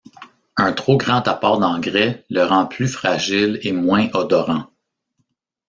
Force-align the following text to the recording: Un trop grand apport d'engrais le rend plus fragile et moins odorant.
Un 0.57 0.73
trop 0.73 0.97
grand 0.97 1.21
apport 1.27 1.59
d'engrais 1.59 2.25
le 2.27 2.43
rend 2.43 2.65
plus 2.65 2.87
fragile 2.87 3.59
et 3.61 3.71
moins 3.71 4.07
odorant. 4.15 4.65